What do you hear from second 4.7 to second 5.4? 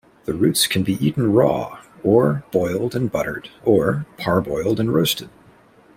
and roasted.